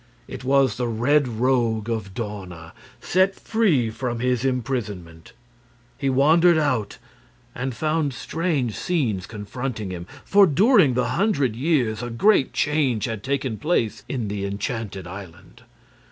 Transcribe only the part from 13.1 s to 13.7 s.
taken